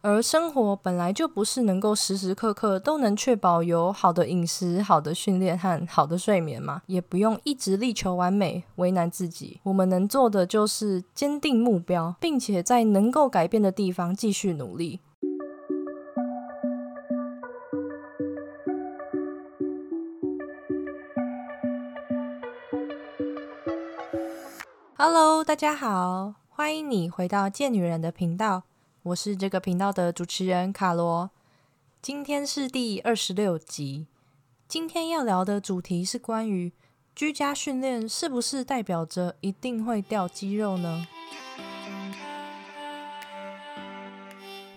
[0.00, 9.60] 而生活本来就不是能够时时刻刻都能确保有好的饮食、好的训练和好的睡眠嘛，也不用一直力求完美，为难自己。
[9.64, 15.00] 我们能做的就是坚定目标，并且在能够改变的地方继续努力。
[24.96, 28.62] Hello，大家好，欢迎你回到贱女人的频道。
[29.08, 31.30] 我是这个频道的主持人卡罗，
[32.02, 34.06] 今天是第二十六集。
[34.66, 36.70] 今天要聊的主题是关于
[37.14, 41.06] 居家训练是不是代表着一定会掉肌肉呢？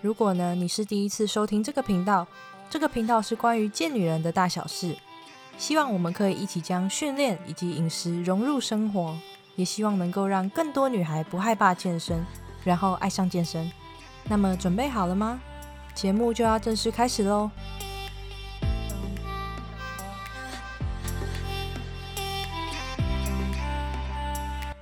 [0.00, 2.24] 如果呢你是第一次收听这个频道，
[2.68, 4.96] 这个频道是关于健女人的大小事，
[5.58, 9.18] 希望我们可以一起将训练以及饮食融入生活，
[9.56, 12.24] 也希望能够让更多女孩不害怕健身，
[12.62, 13.68] 然后爱上健身。
[14.28, 15.40] 那么准备好了吗？
[15.94, 17.50] 节目就要正式开始喽！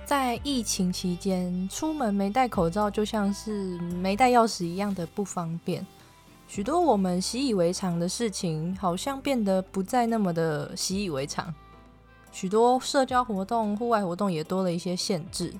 [0.05, 5.85] 在疫情期间，出门没戴口罩就像是没带钥匙一样的不方便。
[6.47, 11.53] 许多我们习以为常的事情，好像变得不再那么的习以为常。
[12.31, 15.53] 许多社交活动、户外活动也多了一些限制。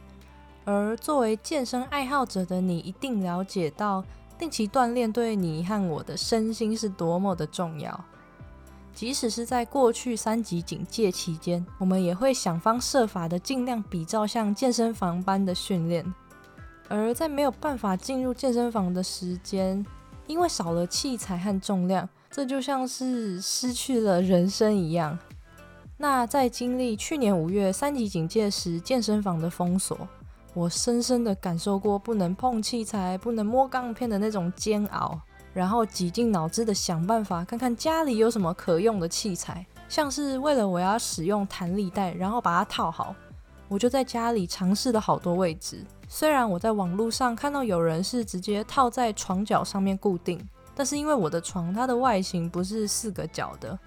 [0.71, 4.05] 而作为健身爱好者的你，一定了解到
[4.37, 7.99] 定期锻炼对你和我的身心是多么的重要。
[8.93, 16.05] 即使是在过去三级警戒期间，我们也会想方设法的尽量比照像健身房般的训练。
[16.87, 19.83] 而在没有办法进入健身房的时间，
[20.27, 25.17] 因为少了器材和重量，这就像是失去了人生一样。
[25.97, 30.07] 那在经历去年五月三级警戒时，健身房的封锁。
[30.53, 35.19] 我深深的感受过不能碰器材、不能摸杠片的那种煎熬，
[35.53, 39.65] 然后挤进脑子的想办法，看看家里有什么可用的器材。
[39.87, 43.15] 像是为了我要使用弹力带，然后把它套好，
[43.67, 45.85] 我就在家里尝试了好多位置。
[46.07, 50.39] 虽然我在网络上看到有人是直接套在床脚上面固定，
[50.75, 53.77] 但是因为我的床它的外形不是四个角的，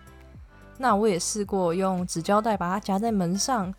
[0.79, 3.75] 那我也试过用纸胶带把它夹在门上。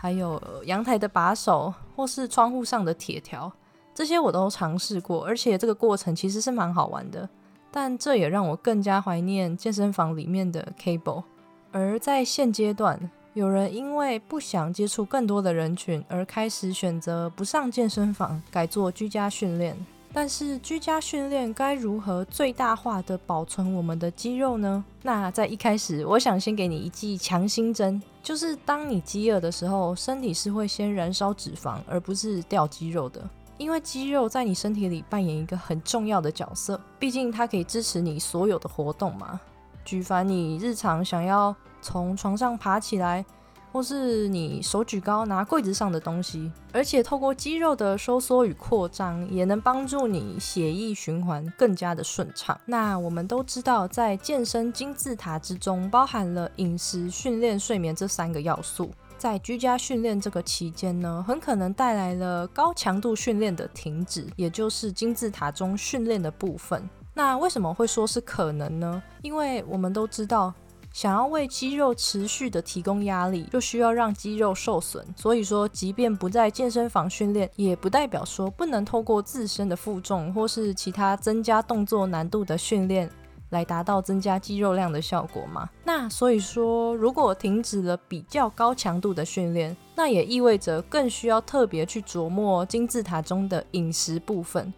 [0.00, 3.52] 还有阳台的把手，或是窗户上的铁条，
[3.92, 7.28] 这些我都尝试过，而且这个过程其实是蛮好玩的。
[7.72, 11.24] 但这也让我更加怀念健身房里面的 cable。
[11.72, 19.76] 而在现阶段，有人因为不想接触更多的人群，而开始选择不上健身房，改做居家训练。
[20.20, 24.84] 但是居家训练该如何最大化的保存我们的肌肉呢？
[25.02, 33.22] 那在一开始，我想先给你一剂强心针，就是当你饥饿的时候，身体是会先燃烧脂肪，而不是掉肌肉的。
[33.58, 39.40] 因为肌肉在你身体里扮演一个很重要的角色，毕竟它可以支持你所有的活动嘛。
[39.84, 43.24] 举凡你日常想要从床上爬起来。
[43.72, 52.58] 或是你手举高拿柜子上的东西，而且透过肌肉的收缩与扩张，也能帮助你血液循环更加的顺畅。
[52.66, 58.90] 那我们都知道，在健身金字塔之中，包含了饮食、训练、睡眠这三个要素。
[59.16, 66.88] 在居家训练这个期间呢，很可能带来了高强度训练的停止，也就是金字塔中训练的部分。
[67.14, 69.02] 那为什么会说是可能呢？
[69.22, 70.54] 因为我们都知道。
[70.92, 75.06] 想要为肌肉持续的提供压力，就需要让肌肉受损。
[75.16, 83.08] 所以说，即便不在健身房训练，也不代表说不能透过自身的负重或是其他增加动作难度的训练，
[83.50, 85.68] 来达到增加肌肉量的效果嘛？
[85.84, 94.72] 那所以说，如果停止了比较高强度的训练，那也意味着更需要特别去琢磨金字塔中的饮食部分。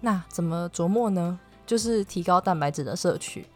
[0.00, 1.38] 那怎么琢磨呢？
[1.64, 3.46] 就是提高蛋白质的摄取。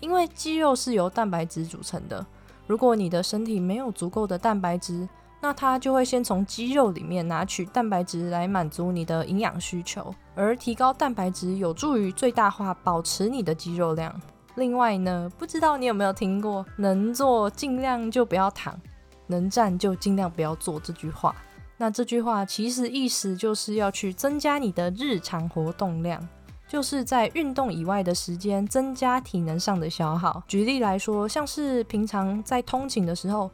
[0.00, 2.26] 因为肌肉是由蛋白质组成的，
[2.66, 5.08] 如果你的身体没有足够的蛋白质，
[5.42, 10.14] 那它就会先从肌肉里面拿取蛋白质来满足你的营养需求。
[10.34, 14.18] 而提高蛋白质有助于最大化保持你的肌肉量。
[14.56, 18.78] 另外呢，不知道你有没有听过“能坐尽量就不要躺，
[19.26, 21.34] 能站就尽量不要坐”这句话？
[21.76, 26.26] 那这句话其实意思就是要去增加你的日常活动量。
[26.70, 30.40] 就是在运动以外的时间增加体能上的消耗。
[30.46, 33.50] 举例来说，像是平常在通勤的时候，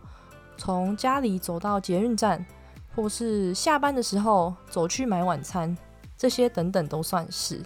[0.58, 2.44] 从家里走到捷运站，
[2.94, 5.74] 或是下班的时候走去买晚餐，
[6.14, 7.64] 这些等等都算是。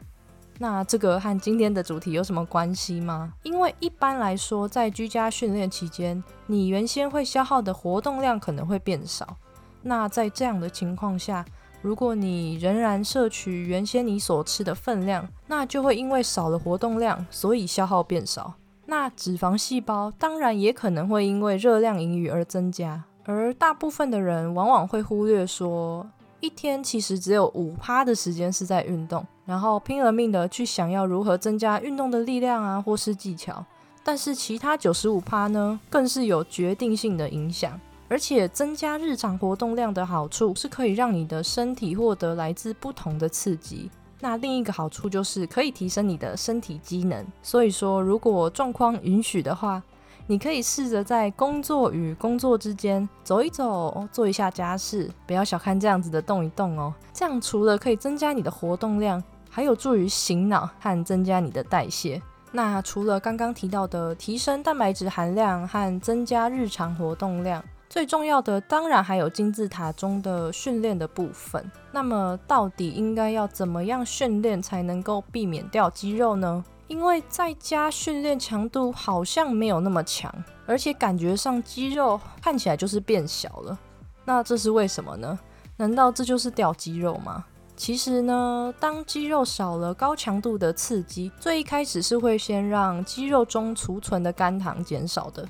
[0.57, 3.33] 那这个和今天的主题有什么关系吗？
[3.43, 9.37] 因为一般来说，在居家训练期间，你原先会消耗的活动量可能会变少。
[9.83, 11.45] 那在这样的情况下，
[11.83, 18.53] 如果你仍然摄取原先你所吃的分量，那就会因为少了活动量，所以消耗变少。
[18.87, 23.05] 那脂肪细胞当然也可能会因为热量盈余而增加。
[23.25, 26.07] 而大部分的人往往会忽略说，
[26.41, 33.65] 一天其实只有五趴的时间是在运动，然后拼了命的去想要如何增加运动的力量啊，或是技巧。
[34.03, 37.79] 但是其他九十五趴呢，更是有决定性的影响。
[38.11, 43.89] 而且增加日常活动量的好处是可以让你的身体获得来自不同的刺激。
[44.19, 47.25] 那另一个好处就是可以提升你的身体机能。
[47.41, 49.81] 所以说，如果状况允许的话，
[50.27, 55.09] 你可以试着在工作与工作之间走一走，做一下家事。
[55.25, 56.93] 不要小看这样子的动一动哦。
[57.13, 62.21] 这样除了可以增加你的活动量，还有助于醒脑和增加你的代谢。
[62.51, 67.63] 那除了刚刚提到的提升蛋白质含量和增加日常活动量。
[67.91, 71.69] 最重要的当然还有金字塔中的训练的部分。
[71.91, 76.65] 那么，到底应该要怎么样训练才能够避免掉肌肉呢？
[76.87, 80.33] 因为在家训练强度好像没有那么强，
[80.67, 83.77] 而且感觉上肌肉看起来就是变小了。
[84.25, 85.37] 那这是为什么呢？
[85.77, 87.45] 难道这就是掉肌肉吗？
[87.75, 95.45] 其实呢，当肌肉少了高强度的刺激，最一开始是会先让肌肉中储存的肝糖减少的。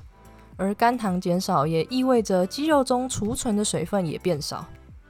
[0.61, 4.63] 而肝糖减少也意味着肌肉中储存的水分也变少。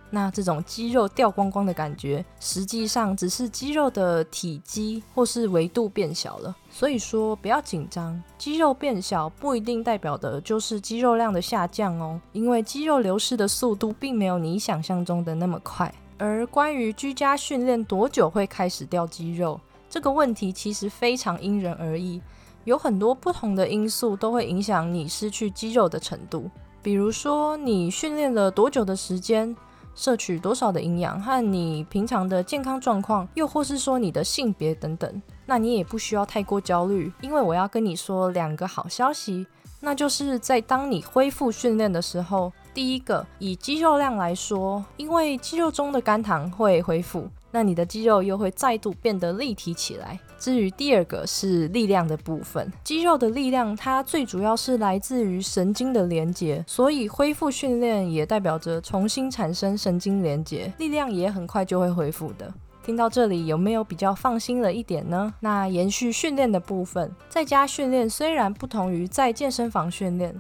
[0.10, 6.56] 那这种肌肉掉光光的感觉，实际上只是肌肉的体积或是维度变小了。
[6.70, 15.94] 所以说不要紧张，肌肉变小不一定代表的就是肌肉量的下降哦，因为肌肉流失的速度并没有你想象中的那么快。
[16.18, 19.60] 而关于居家训练多久会开始掉肌肉
[19.90, 22.22] 这个问题，其实非常因人而异。
[22.64, 26.50] 有很多不同的因素都会影响你失去肌肉的程度，
[26.82, 29.56] 比如说你训练了多久的时间，
[29.96, 35.22] 摄取多少的营养，和你平常的健康状况，又或是说你的性别等等。
[35.46, 39.46] 那你也不需要太过焦虑，因为我要跟你说两个好消息，
[39.80, 47.28] 那就是在当你恢复训练的时候，第一个以肌肉量来说，因为肌肉中的肝糖会恢复。
[47.52, 50.20] 那你的肌肉又会再度变得立体起来。
[50.40, 62.52] 至于第二个是力量的部分，肌肉的力量它最主要是来自于神经的连接，所以恢复训练也代表着重新产生神经连接，力量也很快就会恢复的。
[62.84, 65.32] 听到这里有没有比较放心了一点呢？
[65.42, 70.34] 那延续训练的部分，在家训练虽然不同于在健身房训练，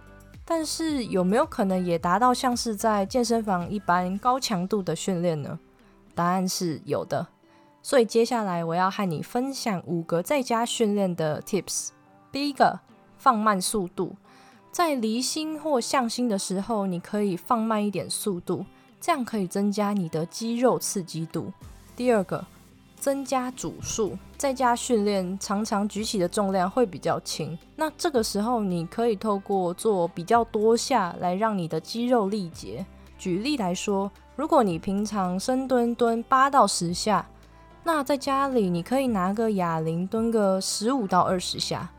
[0.43, 5.59] 但是有没有可能也达到像是在健身房一般高强度的训练呢？
[6.21, 7.29] 答案是有的，
[7.81, 11.89] 所以接下来我要和你分享五个在家训练的 tips。
[12.31, 12.79] 第一个，
[13.17, 14.15] 放慢速度，
[14.71, 18.63] 在离心或向心的时候，你可以放慢一点速度，
[18.99, 21.51] 这样可以增加你的肌肉刺激度。
[21.95, 22.45] 第二个，
[22.99, 32.85] 增加组数，在家训练常常举起的重量会比较轻，那这个时候你可以透过做比较多下来让你的肌肉力竭。
[33.17, 34.11] 举例来说。
[34.35, 37.27] 如果你平常深蹲蹲八到十下，
[37.83, 41.89] 那在家里你可以拿个哑铃蹲个十五到二十下。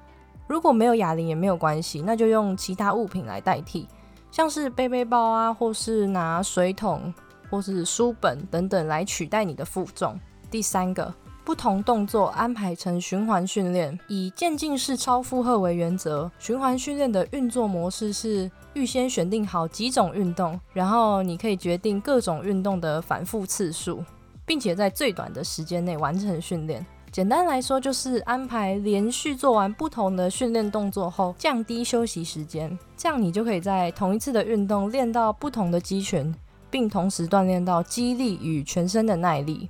[0.46, 3.86] 如果没有哑铃也没有关系，那就用其他物品来代替，
[4.30, 7.12] 像是背背包啊，或是拿水桶，
[7.50, 10.18] 或是书本等等来取代你的负重。
[10.50, 16.30] 第三个，不同动作安排成循环训练，以渐进式超负荷为原则。
[16.38, 18.50] 循环训练的运作模式是。
[18.74, 24.02] 预先选定好几种运动，然后你可以决定各种运动的反复次数，
[24.46, 26.82] 并且在最短的时间内完成训练。
[27.10, 36.34] 简单来说，就是安排连续做完不同的训练动作后，降低休息时间，这样你就可以在同一次的运动练到不同的肌群，
[36.70, 39.68] 并同时锻炼到肌力与全身的耐力。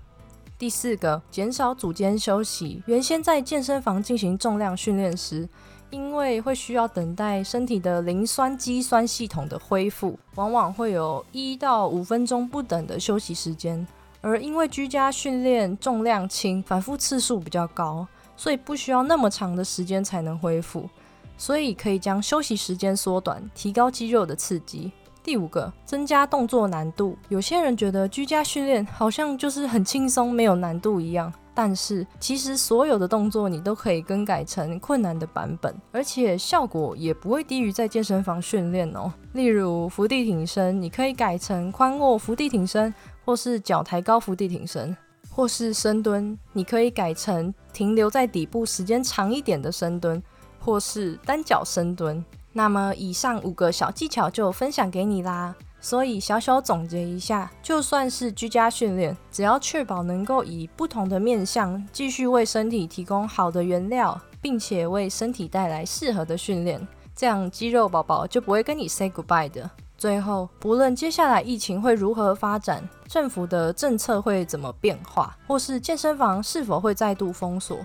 [0.58, 2.82] 第四个，减少组间休息。
[2.86, 5.48] 原先在健身房进行重量训练时，
[5.90, 13.84] 因为会需要等待身体的磷酸肌酸系统的恢复，往往会有一到五分钟不等的休息时间。
[14.20, 18.06] 而因为居家训练重量轻，反复次数比较高，
[18.36, 20.88] 所以不需要那么长的时间才能恢复，
[21.36, 24.92] 所以可以将休息时间缩短，提高肌肉的刺激。
[25.22, 27.16] 第五个，增加动作难度。
[27.28, 31.32] 有些人觉得居家训练好像就是很轻松，没有难度一样。
[31.54, 39.12] 但是其实所有的动作你都可以更改成困难的版本，而且效果也不会低于在健身房训练哦。
[39.34, 42.92] 例如伏地挺身，你可以改成宽握伏地挺身，
[43.24, 44.96] 或是脚抬高伏地挺身，
[45.30, 50.22] 或是深蹲，你可以改成停留在底部时间长一点的深蹲，
[50.58, 52.24] 或是单脚深蹲。
[52.52, 55.54] 那么以上五个小技巧就分享给你啦。
[55.80, 69.68] 所以小小总结一下，就算是居家训练，只要确保能够以不同的面向继续为身体提供好的原料，并且为身体带来适合的训练，这样肌肉宝宝就不会跟你 say goodbye 的。
[69.98, 77.78] 最后，不论接下来疫情会如何发展，政府的政策会怎么变化，或是健身房是否会再度封锁。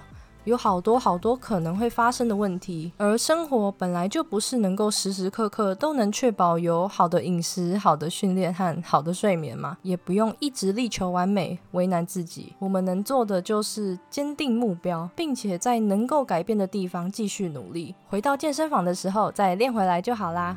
[0.48, 12.54] 有好多好多可能会发生的问题，而生活本来就不是能够时时刻刻都能确保有好的饮食、好的训练和好的睡眠嘛，也不用一直力求完美，为难自己。
[12.60, 17.94] 我们能做的就是坚定目标，并且在能够改变的地方继续努力。
[18.08, 20.56] 回到健身房的时候再练回来就好啦。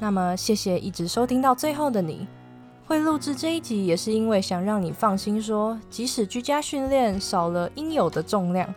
[0.00, 2.26] 那么，谢谢一直收听到最后的你。
[2.86, 8.72] 会录制这一集，也是因为想让你放心，说即使居家训练少了应有的重量，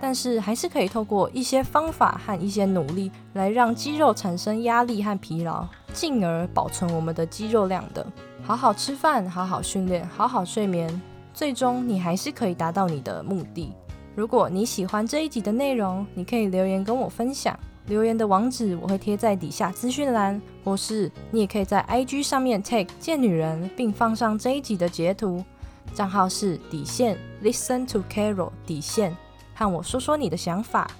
[0.00, 8.06] 但是还是可以透过一些方法和一些努力，来让肌肉产生压力和疲劳，进而保存我们的肌肉量的。
[8.42, 11.00] 好好吃饭，好好训练，好好睡眠，
[11.32, 13.72] 最终你还是可以达到你的目的。
[14.14, 17.58] 如果你喜欢这一集的内容，你可以留言跟我分享。
[17.86, 25.44] 留言的网址我会贴在底下资讯栏，或是你也可以在 IG 上面 take 贱女人，并放上这一集的截图，
[25.92, 29.14] 账号是底线 Listen to Carol 底线，
[29.54, 30.90] 和我说说你的想法。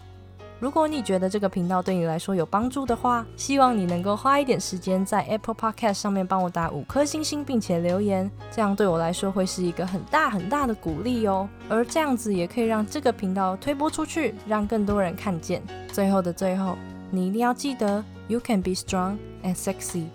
[0.64, 11.46] 如果你觉得这个频道对你来说有帮助的话，希望你能够花一点时间在 Apple Podcast 上面帮我打五颗星星，并且留言，这样对我来说会是一个很大很大的鼓励哦。
[11.68, 15.62] 而这样子也可以让这个频道推播出去，让更多人看见。
[15.92, 16.78] 最后的最后，
[17.10, 20.06] 你一定要记得，You can be strong and sexy。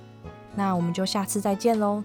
[0.56, 2.04] 那我们就下次再见喽。